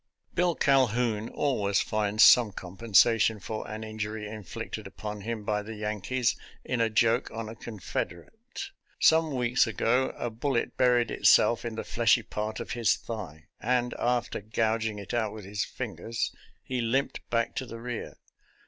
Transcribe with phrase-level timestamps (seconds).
[0.33, 6.35] Bill Calhoun always finds some compensation for an injury inflicted upon him by the Yankees
[6.65, 8.71] in a joke on a Confederate.
[8.99, 13.93] Some weeks ago a bullet buried itself in the fleshy part of his thigh, and,
[13.99, 16.33] after gouging it out with his fingers,
[16.63, 18.15] he limped back to the rear.